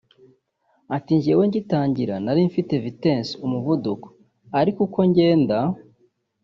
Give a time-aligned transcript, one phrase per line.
[0.95, 4.07] Ati “Jyewe ngitangira nari mfite vitesse (umuvuduko)
[4.59, 5.57] ariko uko ngenda